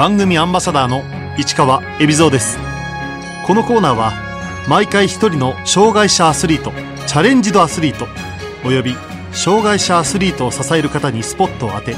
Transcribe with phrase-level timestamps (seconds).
[0.00, 1.02] 番組アンバサダーの
[1.36, 2.56] 市川恵比蔵です。
[3.46, 4.14] このコーナーは
[4.66, 6.72] 毎回一人の障害者アスリート
[7.06, 8.06] チャレンジドアスリート
[8.64, 8.94] および
[9.32, 11.96] 障害者アスリートを支える方にスポットを当て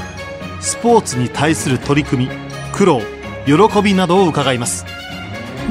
[0.59, 2.31] スポーツに対する取り組み
[2.73, 2.99] 苦労
[3.45, 4.85] 喜びなどを伺います。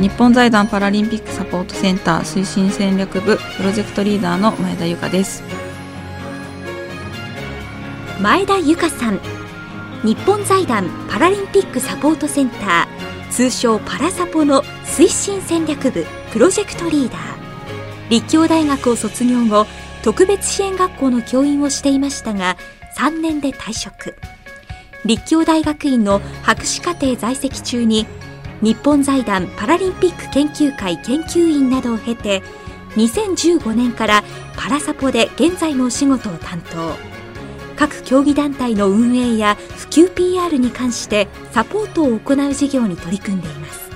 [0.01, 5.43] 日本財団パラリンピックサポートセンター推進戦略部プロジェクトリーダーの前田由香です。
[8.23, 9.21] 前田由香さん
[10.05, 18.09] 日本財団パラリンピックサポートセンター通称パラサポの推進戦略部プロジェクトリーダー。
[18.11, 19.65] 立教大学を卒業後
[20.03, 22.57] 特別支援学校の教員をしていましたが
[22.97, 24.17] 3年で退職。
[25.05, 28.07] 立教大学院の博士課程在籍中に
[28.61, 32.43] 日本財団パラリンピック研究会研究員などを経て
[32.97, 34.25] 2015年から
[34.57, 37.12] パラサポで現在のお仕事を担当。
[37.83, 43.91] 各競技団体の運営や普及 PR に関してサポートを行う事業に取り組んでいます。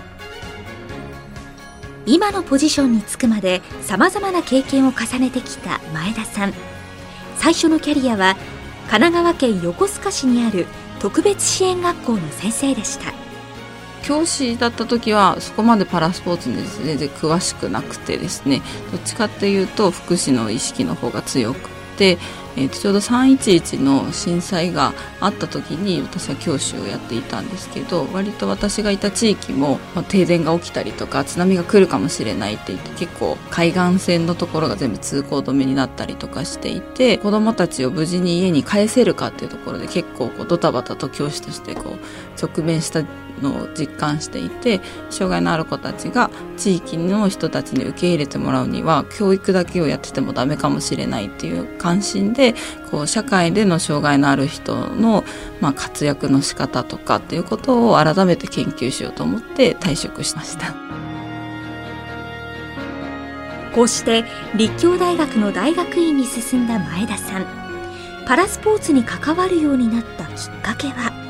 [2.05, 6.55] 今のポジションにつくまでさまざまな経験を重ねてきた前田さん。
[7.37, 8.35] 最初のキャリアは
[8.89, 10.67] 神奈川県横須賀市にある
[10.99, 13.13] 特別支援学校の先生でした。
[14.03, 18.63] 教師だった時はそこまでパラスポーツに全然詳しくなくてですね。
[18.91, 22.19] どっちかっていうと福祉の意識の方が強くて、
[22.57, 43.05] えー、ちょうど311の震災があった時に私は教師をやっていたんですけど割と私がいた地域も、まあ、停電が起きたりとか津波が来るかもしれないって言って結構海岸線のところが全部通行止めになったりとかしていて子どもたちを無事に家に帰せるかっていうところで結構こうドタバタと教師としてこう直面した
[43.43, 52.55] のを実感していて障害のある子たちが地域の人たちに受け入れてもらうには教育だけをやっててもダメかもしれないっていう関心で
[52.91, 55.25] こう社会での障害のある人の、
[55.61, 60.75] まあ、活躍の仕方とかっていうことを改めて研究しようと思って退職しました。
[63.75, 67.47] こうして立教大学の大学院に進んだ前田さん
[68.27, 71.26] パラスポーツに関わるようになったきっかけは？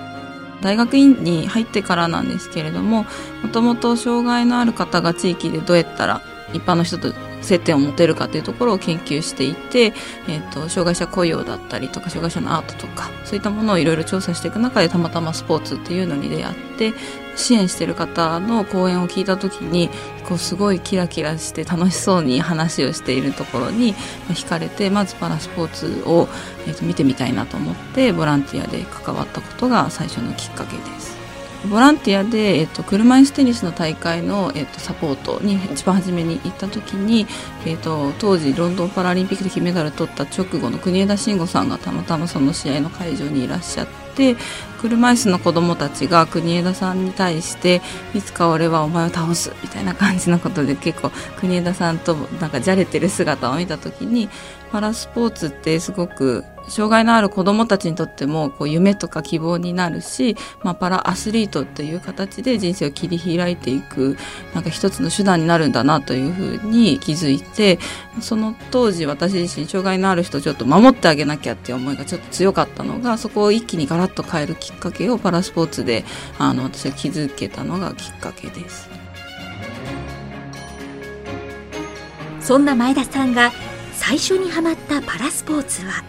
[0.61, 3.06] 大学院に入ってからなんですけれども
[3.43, 6.22] もともと障害のある方が地域でどうやったら
[6.53, 7.12] 一般の人と
[7.47, 9.93] 接点を持てるかというところを研究していて、
[10.29, 16.93] えーと、障害者雇用だったりとか障害者のアートとかそういったものをいろいろ調査していく中でたまたまスポーツっていうのに出会って
[17.37, 19.91] 支援してる方の講演を聞いた時に
[20.27, 23.95] こうすごいキラキラして楽しそうに話をしているところに
[24.29, 26.29] 惹かれてまずパラスポーツを、
[26.67, 31.16] えー、と見てみたいなと思ってボランティアで関わったことが最初のきっかけです。
[31.66, 37.27] ボランティアで、えっと、車椅子テニスの大会の、えっと、サポートに一番初めに行った時に、
[37.65, 44.37] えっと、当時ロンドンパラリンピックで金メダルを取った直後の国枝慎吾さんがたまたまその試合の会場にいらっしゃって
[44.81, 47.82] 車椅子の子供たちが国枝さんに対して
[48.14, 54.28] いつか俺はお前を倒すみたいな感じのことで結構国枝さんとなんかじゃれてる姿を見た時に
[54.70, 64.16] パラスポーツってすごく障害のある子どもたちにとってもこう夢とか希望になるし、まあ、パラアスリートっていう形で人生を切り開いていく
[64.54, 67.78] なんか一つの手段になるんだなというふうに気づいて
[68.20, 76.04] その当時私自身障害のある人をちょっと守ってあげなきゃっていう思いがちょっと強かったのがそこを一気にガラッと変えるきっかけをパラスポーツで
[76.38, 78.88] あの私は気づけたのがきっかけです。
[82.41, 83.50] そんな前田さんが
[83.93, 86.05] 最初にハマったパラスポーツは？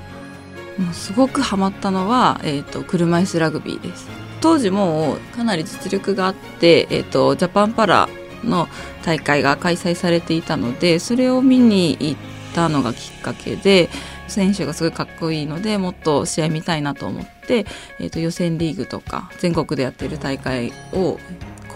[0.78, 4.08] もうすごくハマったのは、えーと、車椅子ラグビーです
[4.42, 8.08] 当時もかなり実力があって、えーと、ジャパンパラ
[8.44, 8.68] の
[9.04, 12.16] 大会が開催されていたのでそれを見に行っ
[12.54, 13.90] たのがきっかけで
[14.28, 17.66] 選手がすごいかっこいいのでもっと試合見たいなと思って、
[18.00, 21.20] えーと予選リーグとか全国でやってる大会を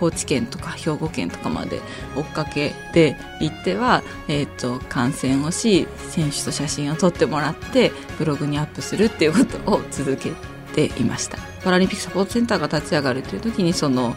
[0.01, 1.79] 高知県とか兵庫県とかまで
[2.15, 10.31] 追っかけて行っては、えーと、観戦をし選手と写真を撮ってもらってブログにアップするっていうことを続け
[10.73, 11.37] ていました。
[11.63, 14.15] パラリンピックサポートセンターが立ち上がるという時にその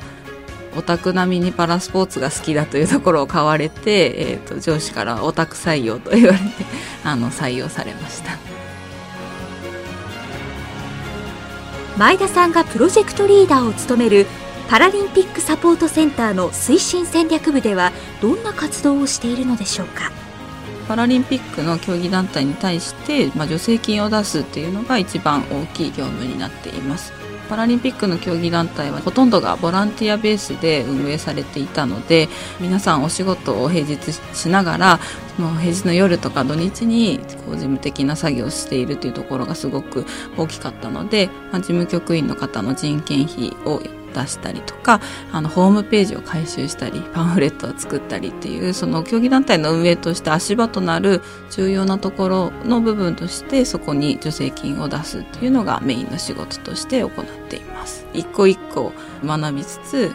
[0.76, 6.44] オタク並みにパラスポーツが好きだというところを買われて、えーと、上司からオタク採用と言われて
[7.05, 8.37] あの採用されました。
[11.97, 14.26] 前田さんがプロジェクトリーダーを務める
[14.69, 20.11] パラリンピックサポートセンターの推進戦略部ではどんな活動をしているのでしょうか？
[20.88, 27.12] パラリンピックの競技団体に対して、まあ、助成金を出すっていうのが一番大きい業務になっています
[27.49, 32.29] パラリンピックの競技団体はほとんどがボランティアベースで運営されていたので
[32.61, 35.00] 皆さんお仕事を平日しながら
[35.38, 40.06] もう平日の夜とか土日にこう事務的な作業をしているというところがすごく
[40.37, 43.82] 大きかったので、まあ、事務局員の方の人件費を
[44.15, 45.01] 出したりとか
[45.33, 51.21] あのホームページを改修したりパンフレットを作ったりっていうその競技団体の運営として足場となる
[51.51, 57.11] 重要なところの部分としてそこに助成金を出すっていうのがメインの仕事として行っ
[57.49, 58.07] ています。
[58.15, 58.93] 一個一個
[59.25, 60.13] 学びつつ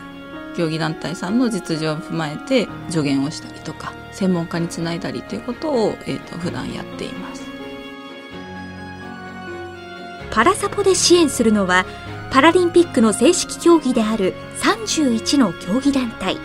[0.56, 7.48] 競技団体さんの実情を踏まえて助言をしたりとか専門家につないだりということを、えーと、普段やっています
[10.32, 11.86] パラサポで支援するのは
[12.32, 16.38] パラリンピックの正式競技である31の競技団体。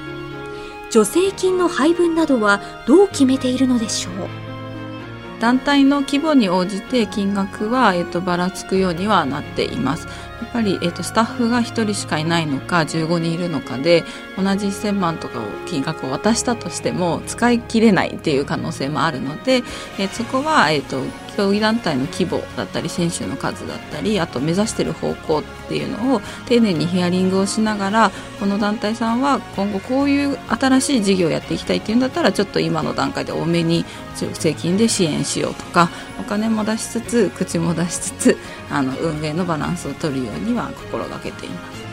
[0.90, 5.40] 助成金の配分などはどう決めているのでしょう？
[5.40, 10.06] 団体の規模に応じて金額は、えーと、ばらつくようにはなっています。
[10.40, 14.04] やっぱり、えーと、スタッフが1人しかいないのか15人いるのかで
[14.36, 19.62] 同じ1000万とかを金額を渡したとしても使い切れないっていう可能性もあるので、
[19.98, 21.02] えー、そこは、えーと
[21.36, 28.10] 競技団体の規模だったり選手の数だったりあと目指している方向っていうのを丁寧にヒアリングをしながら
[28.40, 33.84] この団体さんは今後こういう新しい事業をやっていきたいっていうんだったらちょっと今の段階で多めに
[34.14, 35.90] 助成金で支援しようとか
[36.20, 38.38] お金も出しつつ口も出しつつ
[38.70, 41.84] あの運営のバランスを取るようには心がけています。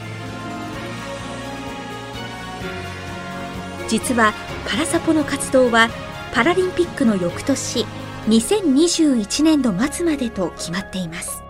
[3.92, 4.34] 実は
[4.70, 5.90] パラサポの活動は
[6.34, 7.86] パラリンピックの翌年
[8.28, 11.42] 2021年度末までと決まっています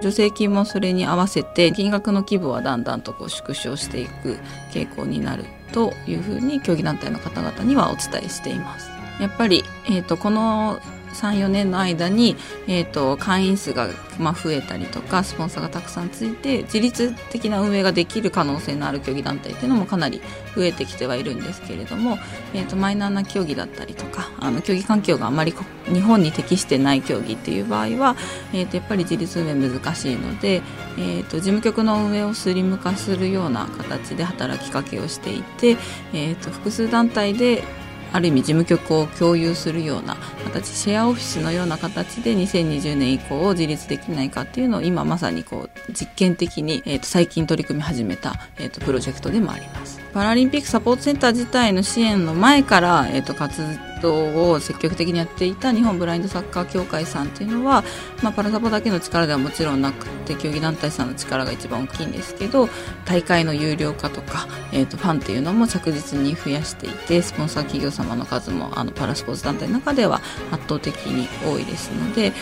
[0.00, 4.38] 助成金もそれに合わせて金額の規模はだんだんとこう縮小していく
[4.72, 8.90] 傾向になるというふうに競技団体の方々にはお伝えしています。
[9.20, 10.80] やっぱり、えーとこの
[11.12, 12.36] 34年の間に、
[12.66, 13.88] えーと、会員数が、
[14.18, 20.20] まあ、増えたりとかスポンサーがたくさんついて自律的な運営ができる可能性のある競技団体っていうのもかなり
[20.54, 22.18] 増えてきてはいるんですけれども、
[22.54, 25.54] えーと、マイナーな競技だったりとかあの競技環境があまり
[25.86, 28.16] 日本に適してない競技っていう場合は、
[28.52, 30.62] えーと、やっぱり自立運営難しいので、
[30.96, 35.76] えー、と事務局の運営をスリム化するような形で働きかけをしていて、
[36.12, 37.64] えー、と複数団体で
[38.12, 50.00] ある意味事務局を共有するような形シェアオフィスのような形で2020年以降を自立できないかっていうのを今まさにこう実験的に、えー、と最近取り組み始めた、えー、とプロジェクトでもあります。
[50.12, 53.62] パラリンピックサポートセンター自体の支援の前から、えー、と活
[54.08, 57.84] を積極的にやっていた日本ブラインドサッカー協会さんっていうのは、
[58.22, 62.68] まあ、パラサポだけの力ではもちろんなくて競技団体さんの力が一番大きいんですけど
[63.04, 70.20] 大会の有料化とか、えー、とファンっていうのも着実に増やしていてスポンサー企業様の数もあのパラスポーツ団体の中では
[70.50, 72.32] 圧倒的に多いですので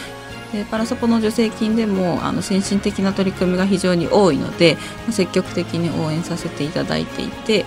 [0.53, 4.77] でパラサポの助成金でもあの先進的な取り組みが非常に多いので
[5.11, 7.65] 積極的に応援させていただいていて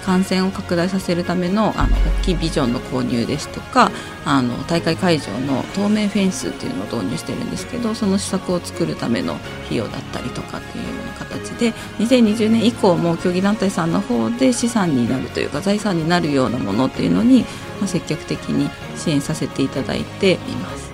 [0.00, 3.90] 感染を拡大させるためのあの大きいビジョンの購入ですとか
[4.24, 9.34] あの大会会場の透明フェンスっていうのを導入してるんですけどその施策を作るための
[9.66, 17.44] 費用だったりとかっていうような形で2020年以降も競技団体さんの方で資産になるというか財産になるようなものっていうのに
[17.86, 20.90] 積極的に支援させていただいています。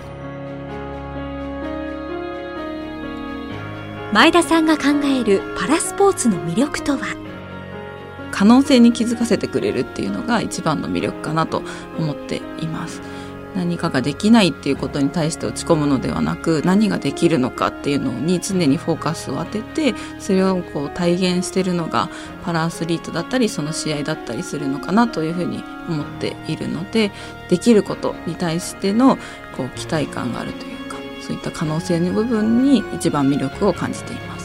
[4.13, 7.26] 前田さんが考えるパラスポーツの魅力とは？
[8.37, 11.63] 可能性に気づかせてくれるっていうのが一番の魅力かなと
[11.99, 13.01] 思っています。
[13.55, 22.11] 何かができないっていうことに対して落ち込むのではなく何ができるのかっていうのに常にフォーカスを当ててそれをこう体現してるのが
[22.45, 27.13] パラアスリートだったりその試合だったりするのかなというふうに思っているので
[27.49, 29.17] できることに対しての
[29.57, 34.36] こう期待感があるというかそういった可能性の部分に一番魅力を感じています。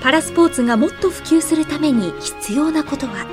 [0.00, 3.26] パラスポーツがもっと普及するために必要なことは？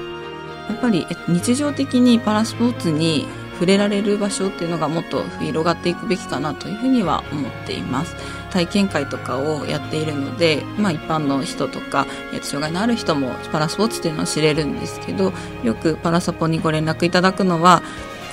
[0.70, 8.16] やっぱり日常的にパラスポーツに触れられる場所っていうのがもっと広がっていくべきかなというふうには思っています。
[8.52, 12.06] 体験会とかをやっているので、まあ、一般の人とか
[12.42, 15.34] 障害のある人もパラスポーツっていうのを知れるんですけど
[15.64, 17.82] よくパラサポにご連絡いただくのは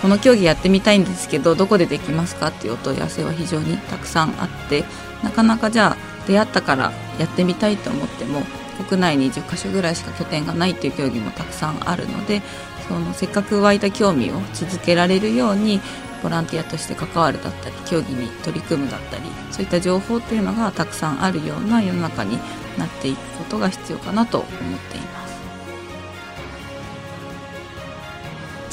[0.04, 4.84] この競技やってみたいんですけどどこでできますかっていうお問い合わせは非常にたくさんあって
[5.22, 5.96] なかなかじゃあ
[6.26, 8.42] 出会ったからやってみたいと思っても
[8.86, 12.42] 国内に10カ所ぐらいしか拠点がないっていう競技もたくさんあるので
[12.86, 15.80] そのせっかく湧いた興味を続けられるように
[16.22, 22.38] ボランティアとして関わるだったり競技に取り組むだったりそういった情報っていうのがたくさんあるような世の中に
[22.76, 24.50] なっていくことが必要かなと思っ
[24.90, 25.23] ています。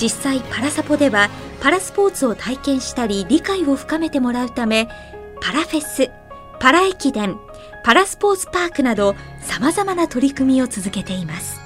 [0.01, 1.29] 実際パラサポでは
[1.59, 4.87] パラスポーツを体験したり理解を深めてもらうため
[5.39, 6.09] パラフェス
[6.59, 7.39] パラ駅伝、
[7.83, 11.60] パラスポーツパークなど様々な取り組みを続けています。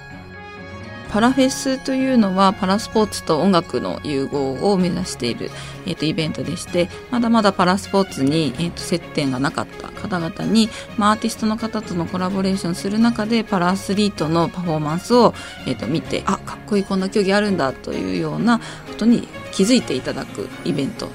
[1.16, 5.50] パラフェスというのはパラスポーツと音楽の融合を目指している、
[5.86, 10.68] えー、とイベントでしてまだまだパラスポーツに、えー、と接点がなかった方々に、
[10.98, 15.34] まあ、アーティストの方とのコラボレーションする中でパラアスリートのパフォーマンスを、
[15.66, 18.66] えー、と見てあかっこいいこんな競技あるんだというようなこ
[18.98, 21.08] とに気づいていただくイベント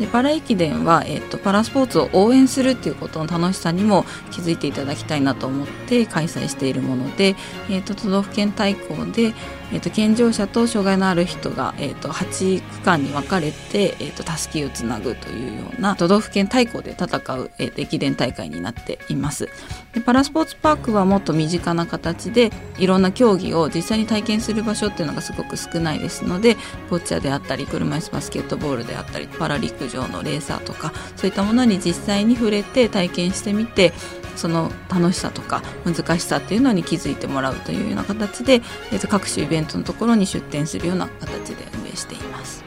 [0.00, 7.36] でパラ駅伝は、えーと、パラスポーツを応援するっていうことの楽しさにも気づいていただきたいなと思って開催しているもので、
[7.68, 9.34] えーと都道府県対抗で
[9.72, 19.48] えーと、健常者と障害のある人が、えーと、8区間に分かれて、たすきをつなぐというような都道府県対抗で戦う、えー、駅伝大会になっています。
[19.92, 26.56] でパラスポーツパークはもっと身近な形でいろんな競技を実際に体験する場所っていうのがすごく少ないですので
[26.88, 33.92] ボッチャであったり車椅子バスケットボールであったりパラ陸上のレーサーとかそういったものに実際に触れて体験してみて
[34.36, 42.64] その楽しさとか難しさっていうのに気づいてもらうというような形で、えー、と各種イベントのところに出展するような形で運営しています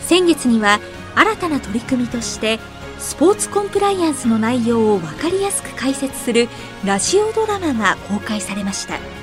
[0.00, 0.80] 先月には
[1.14, 2.58] 新たな取り組みとして
[2.98, 6.48] スポーツコンプライアンスの内容を分かりやすく解説する
[6.84, 9.21] ラジオドラマが公開されました。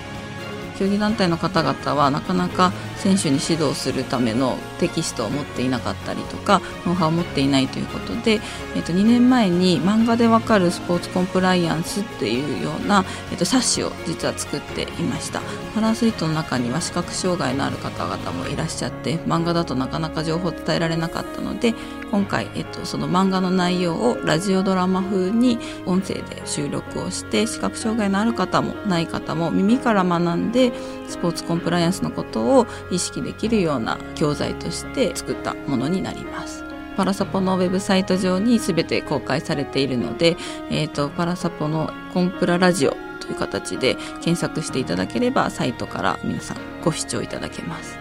[0.79, 8.39] 競技団体の方々はなかなか選手に指導するためのテキストを持っていなかったりとかノウハウを持っていないということで、
[8.75, 15.41] えー、と2年前に漫画でわかるスポーツコンプライアンスっていうような、えー、と冊子を実は作っていました。
[15.75, 21.74] パラアスリートの中には視覚障害のある方々もいらっしゃって漫画だとなかなか情報を伝えられなかったので
[22.12, 30.72] 今回、えっと、その漫画の内容をラジオドラマ風に音声で収録をして視覚障害のある方もない方も耳から学んで
[31.08, 36.63] スポーツコンプライアンスのことを意識できるような教材として作ったものになります。
[36.98, 40.36] パラサポのウェブサイト上に全て公開されているので、
[40.70, 47.99] えーと、パラサポのコンプララジオという形で検索していただければサイトから皆さんご視聴いただけます。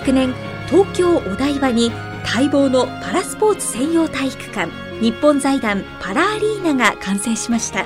[0.00, 0.32] 昨年
[0.70, 1.90] 東京お台場に
[2.24, 7.84] 待望のパラスポーツ専用体育館日本財団パラアリーナが完成しました。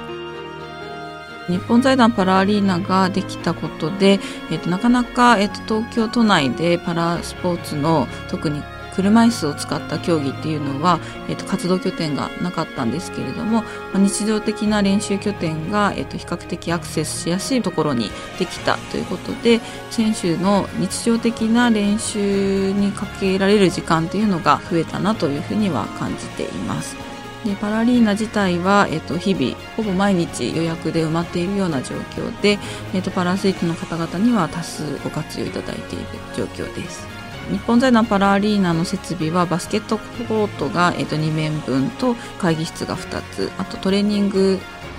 [1.49, 4.21] 日本財団パラアリーナができたことで、
[4.53, 8.63] えっと、なかなか、えっと、東京都内でパラスポーツの特に
[8.95, 19.61] 車椅子を使った競技っていうのは、えっと、活動拠点がなかったんですけれども、まあ、日常的な練習拠点が、えっと、比較的アクセスしやすいところにできたということで
[19.91, 26.97] 選手の日常的な練習にかけられる時間っていうのが増えたなというふうには感じています。
[27.45, 32.59] でパラリーナ自体は、えっと、日々ほぼ毎日予約で埋まっているような状況で、
[32.95, 37.07] えっと、パラスリートの方々には多数ご活用いただいている状況です
[37.51, 44.59] 日本財団パラアリーナの設備はバスケットコートが、えっと、2面分と会議室が2つあとトレーニング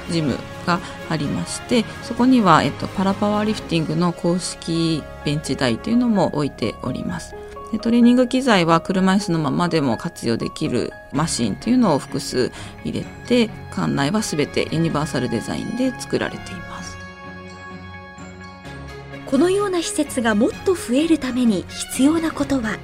[0.10, 7.36] ジムがありましてそこには、えっと、パラパワーリフティングの公式ベンチ台というのも置いております。
[7.72, 12.52] でトレーニング機材は車椅子のままでも活用できるマシンというのを複数
[12.84, 16.75] 入れて館内は全てユニバーサルデザインで作られています。
[19.26, 22.78] このような施設がもっと増えるために必要なことは？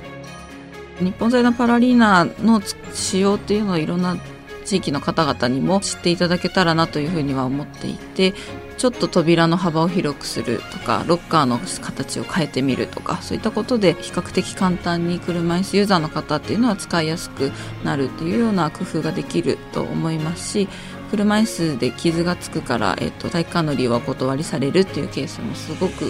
[1.00, 2.62] 日本財団パラリーナの
[2.94, 4.18] 使用っていうのをいろんな
[4.66, 8.34] 地域の方々にも知っていただけたらなというふうには思っていて
[8.78, 17.52] ちょっと扉の幅を広くするとかロッカーの形を変えてみるとかそういったことで比較的簡単に車椅子ユーザーの方っていうのは使いやすく
[17.84, 20.70] なるっていうような工夫ができると思いますし
[21.12, 26.06] 車椅子で傷がつくから、えっと、体育館の利用はお断りされるっていうケースもすごく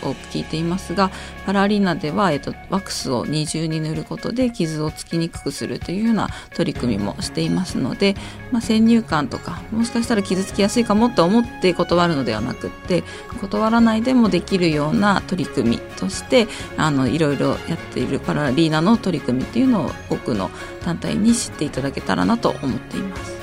[0.00, 1.10] 多く聞いていますが
[1.44, 8.14] パラアリーナでは、えっと、ワックスを二重に塗ることで傷をつきにくくするというような取り組みもしていますので、
[8.50, 13.04] まあ、先入観とかもしかしたら傷つきやすいかもと思って断るのではなくって
[13.42, 16.48] 断らないでもできるような取り組みとして
[16.78, 20.50] あのいろいろやっているパラアリーナの取り組みっていうのを多くの
[20.82, 23.35] 団体に知っていただけたらなと思っています。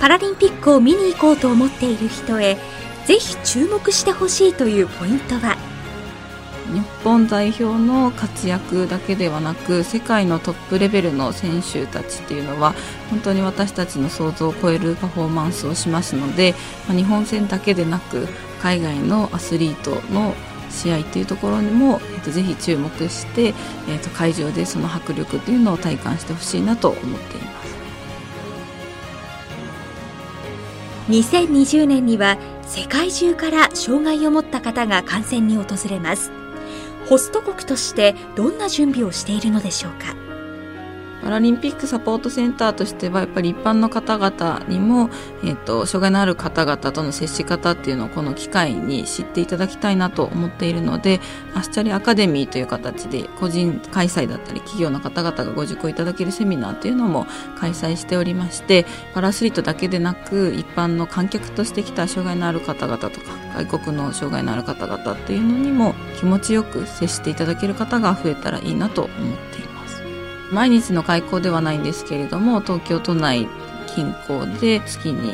[0.00, 2.56] パラリンピックを見に行こうと思っている人へ
[3.06, 5.56] ぜひ注目してほしいというポイントは？
[6.72, 12.74] 日本代表の活躍だけではなく世界のトップレベルの選手たちっていうのは
[13.08, 16.54] 本当に私たちの想像を超えるパフォーマンスをしますので、
[16.88, 18.28] 日本戦だけでなく
[18.60, 20.34] 海外のアスリートの
[20.68, 27.77] 試合っていうところにも、えー、とぜひ注目して、えー、と会場でその迫力っていうのを体感してほしいなと思っています。
[31.08, 36.30] 2020年には世界中から障害を持った方が観戦に訪れます。
[37.08, 40.17] ホスト国としてどんな準備をしているのでしょうか？
[41.22, 45.10] パラリンピックサポートセンターとしてはやっぱり一般の方々にも、
[45.42, 51.20] えーと、障害のある方々との接し方っていうのをこの機会に知っていただきたいなと思っているので
[51.54, 57.26] アスチャリアカデミーという形で個人開催だったり企業の方々がご受講いただけるセミナーというのも
[57.58, 69.14] 開催しておりましてパラアスリートだけでなく一般の観客として来た障害のある方々とか外国の障害のある方々っていうのにも気持ちよく接していただける方が増えたらいいなと思っ
[69.52, 69.77] ています。
[70.50, 73.48] 毎日の開講ではないんですけれども東京都内
[73.94, 75.32] 近郊で月に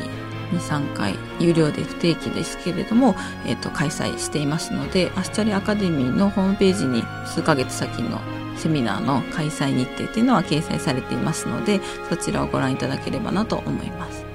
[0.51, 8.19] 23回有料で不定期ですけれども、えーと、開催していますのでアスチャリアカデミーのホームページに数ヶ月先の
[8.57, 14.25] セミナーの開催日程というのは掲載されていますのでそちらをご覧いただければなと思います。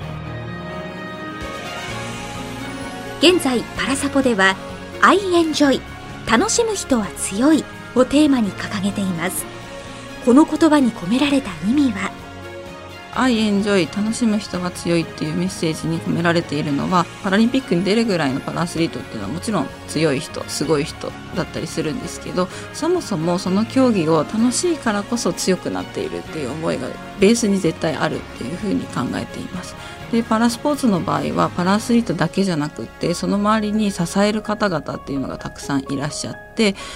[3.20, 4.56] 現在パラサポでは
[5.02, 5.80] 「I enjoy
[6.30, 9.59] 楽しむ人は強い」をテーマに掲げています。
[10.24, 12.10] この言葉に込められた意味は？
[13.12, 29.74] 愛エンジョイ楽しむ人が強いっていうメッセージに込められているのはパラリンピックに出るぐらいのパラアスリートっていうのはもちろん強い人すごい人だったりするんですけどそもそもその競技を楽しいからこそ強くなっているっていう思いがベースに絶対あるっていうふうに考えています。
[30.12, 36.49] でパラスポーツの場合はパラアスリートだけじゃなくってその周りに支える方々っていうのがたくさんいらっしゃって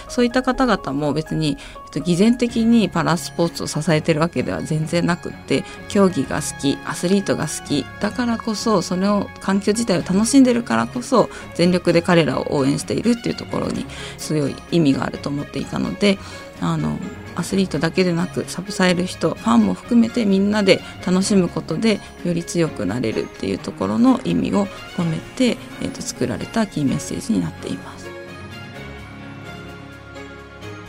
[0.09, 13.87] そういった方々も別に、えっと、偽善的にパラスポーツを支えてるわけでは全然なくって競技が好きアスリートが好きだからこそそれを環境自体を楽しんでるからこそ全力で彼らを応援しているっていうところに
[14.19, 16.19] 強い意味があると思っていたので
[16.61, 16.99] あの
[17.37, 24.67] アスリートだけでなくサブサイる人ファンも含めてみんなで楽しむことでより強くなれるっていうところの意味を
[24.97, 27.94] 込めて、えーと、作られたキーメッセージになっています。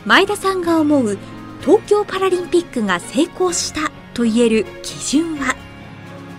[0.05, 1.17] 前田さんが思う
[1.61, 5.55] 東京パラリンピックが成功したと言える基準は？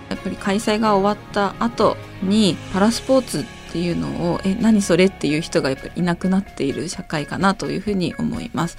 [0.09, 3.43] やっぱり開催が終わった後にパラスポーツっ
[3.73, 8.77] ていうのをえ何それっていう人がやっぱりいなくなっている社会かなというふうに思います。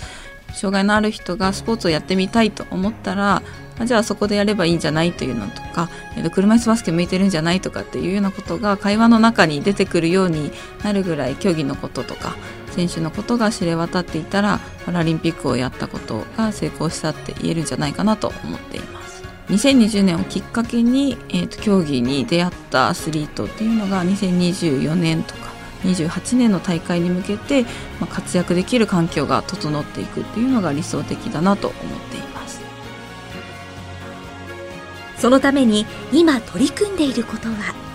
[0.55, 3.43] 障害のある人がスポーツをやってみたいと思ったら
[3.85, 5.91] じゃあそこでやればいいんじゃないというのとか
[6.33, 10.51] 車椅子バスケ向いてるんじゃないとかっていうようなことが会話の中に出てくるように
[10.83, 12.35] なるぐらい競技のこととか
[12.79, 19.25] 選手のことが知れ渡っていたらパラリンピックをやったことが成功したって言えるんじゃないかなと思っています。
[19.49, 25.49] 2020年をきっかけに、えーと競技に出会ったアスリートっていうのが2024年とか
[25.83, 27.63] 28年の大会に向けて、
[28.01, 32.61] まあ、活躍できる環境が整っていくっていうのが理想的だなと思っています
[35.17, 37.88] そのために今取り組んでいることは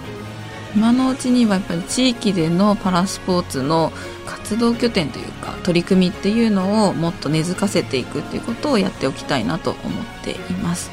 [0.76, 3.92] 今のうちにはやっぱり地域でのパラスポーツの
[4.26, 10.92] 活動拠点というか取り組みっていうのをもっと根付かせていくっていうことをやっておきたいなと思っています。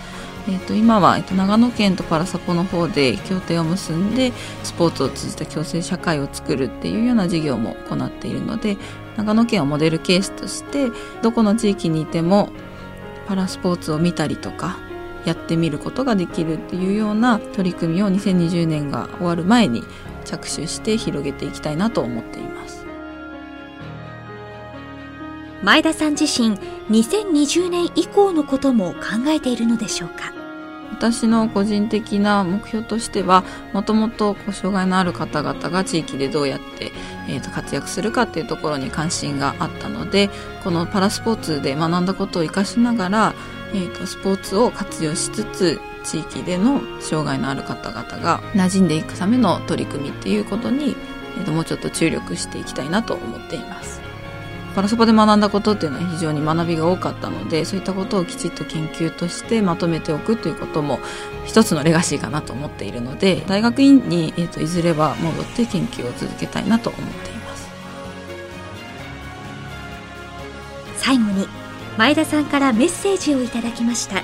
[0.49, 8.79] えー、と今は、えー、と長野県とパラサポの方で協定を結んでスポーツを通じた共生社会を作るっていうような事業も行っているので
[9.17, 10.89] 長野県をモデルケースとして
[11.23, 12.51] どこの地域にいても
[13.29, 14.79] パラスポーツを見たりとか
[15.25, 19.85] やってみることができるっていうような取り組みを2020年が終わる前に
[20.25, 22.87] 着手して広げていきたいなと思っています。
[25.63, 30.33] 前田さん自身2020年以降のことも考えているのでしょうか？
[30.91, 36.93] 私の個人的な目標としてはもともと障害のある方々が地域でどうやって、
[37.29, 40.31] えー、と活躍するかっていうところに関心があったので
[40.63, 43.35] このパラスポーツで学んだことを生かしながら、
[43.73, 50.97] えー、とスポーツを活用しつつ地域での障害のある方々が馴染んでいくための取り組みっていうことに、
[51.39, 54.01] えー、ともうちょっと注力していきたいなと思っています。
[54.75, 61.01] パラソパで学んだことっていうのは非常に学びが多かったのでそういったことをきちっと研究としてまとめておくということも
[61.45, 67.69] 一つのレガシーかなと思っているので大学院に、えーと、いずれは戻って研究を続けたいなと思っています
[70.97, 71.49] 最後に
[72.01, 74.23] 前田さんからメッセージをいただきました。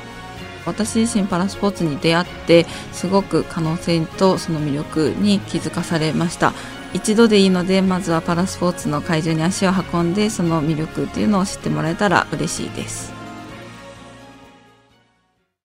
[0.65, 6.55] 私自身パラスポーツに出会ってすごく可能性とその魅力に気づかされました。
[6.95, 13.16] 一度でいいのでまずはパラスポーツの会場に足を運んでその魅力っていうのを知ってもらえたら嬉しいです。